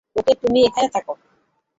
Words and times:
ওকে, 0.15 0.33
তুমি 0.41 0.59
এখানে 0.67 0.87
থাক। 0.93 1.05